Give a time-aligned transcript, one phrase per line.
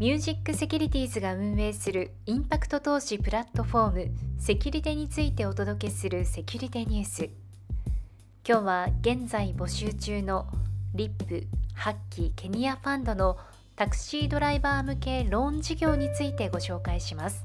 [0.00, 4.10] ミュージックセキュリティーズが運営するインパクト投資プラットフォーム
[4.40, 7.30] セキュリテについてお届けするセキュリテニュース。
[8.46, 10.48] 今日は現在募集中の
[10.96, 13.38] リップ発揮ケニアファンドの
[13.76, 17.44] タクシードライバー向けローン事業についてご紹介します。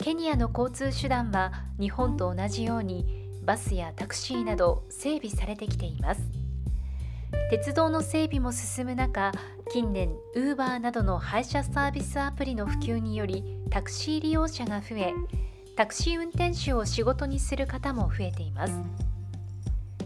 [0.00, 6.43] ケニアの交通手段は日本と同じようにバスやタクシーなど整備されてきています。
[7.50, 9.32] 鉄道の整備も進む中
[9.70, 15.12] 近年 Uber などの配車サービスアプリの普及によりタクシー利用者が増え
[15.76, 18.74] タクシー運転手を仕事にする方も増えています。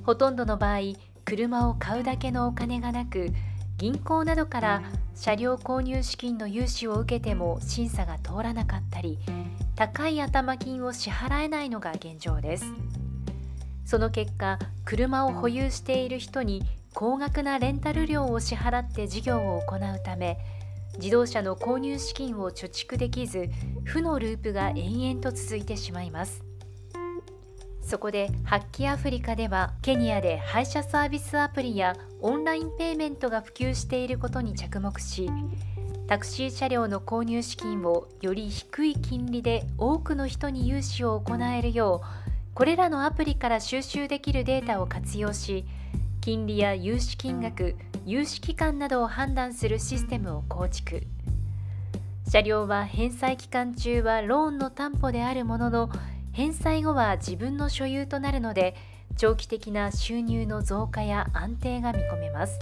[0.04, 0.78] ほとんどの場合
[1.24, 3.30] 車を買うだけのお金がなく
[3.76, 4.82] 銀行などから
[5.15, 9.18] 車両購入資金の融資を受けても審査が通らなかったり
[9.76, 12.65] 高い頭金を支払えないのが現状です。
[13.84, 16.62] その結果車を保有している人に
[16.98, 20.37] 高額なレンタル料を支払って事業を行うため
[20.96, 23.49] 自動車の購入資金を貯蓄できず
[23.85, 26.43] 負のループが延々と続いてしまいます。
[27.82, 35.30] そこで発揮アフリカではケニアで配車サービスアプリやオンラインペイメントが普及していることに着目し
[36.09, 45.65] タクシー車両の購入資金をより低い金利で多くの人に融資を行えるようこれらのアプリから収集できるデータを活用し
[46.21, 51.02] 金利や融資金額融資期間などを判断するシステムを構築。
[52.30, 55.91] 車両は返済期間中はローンの担保であるものの
[56.33, 58.77] 返済後は自分の所有となるので
[59.16, 62.59] 長期的な収入の増加や安定が見込めます。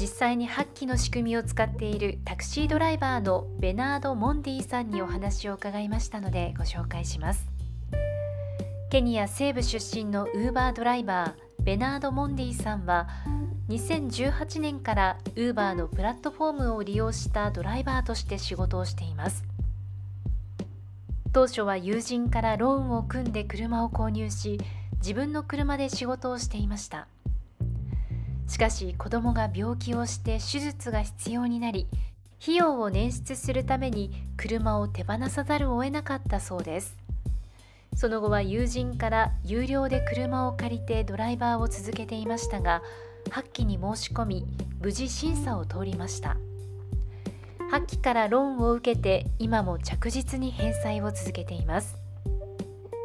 [0.00, 7.49] 実際に発揮の仕組みを使っているタクシードライバーのベナード・モンディさんにお話を伺いましたのでご紹介します。
[8.90, 13.06] ケニア西部出身のウーバードライバーベナード・モンディさんは
[13.68, 19.44] 2018年からウーバーのプラットフォームを利用したドライバーとして仕事をしています。
[21.32, 24.58] 当初は友人からローンを組んで車を購入し
[24.96, 27.06] 自分の車で仕事をしていました。
[28.48, 31.86] しかし子供が病気をして手術が必要になり
[32.42, 37.09] 費用を捻出するために車を手放さざるを得なかったそうです。
[38.00, 42.82] その後は友人から有料で車を借りてドライバーを続けていましたが
[43.30, 44.46] 発揮に申し込み
[44.80, 46.38] 無事審査を通りました。
[47.70, 51.98] 8期からローンを受けて今も着実に返済を続けています。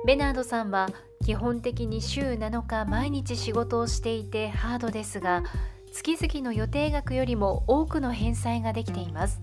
[0.08, 0.88] ベナードさんは
[1.26, 5.44] 基本的に週7日毎日仕事をしていてハードですが
[5.92, 9.42] 月々の予定額よりも多くの返済ができています。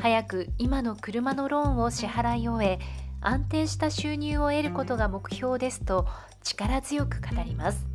[0.00, 2.80] 早く今の車のローンを支払い終え
[3.22, 6.06] 安定した収入を得ることが目標ですと
[6.42, 7.86] 力強く語ります。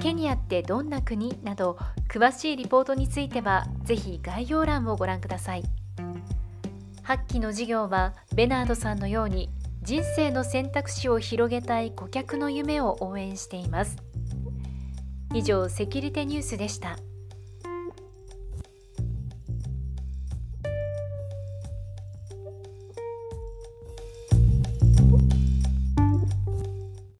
[0.00, 1.76] ケニアってどんな国など
[2.08, 5.64] 詳しいリポートについてはぜひ概要欄をご覧ください。
[7.02, 9.50] 発揮の事業はベナードさんのように
[9.82, 13.96] 人生の選択肢を広げたい顧客の夢を応援しています。
[15.34, 16.98] 以上セキュリティニュースでした。